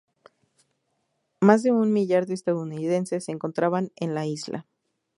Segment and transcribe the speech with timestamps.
[1.41, 4.65] Más de un millar de estadounidenses se encontraban en la isla.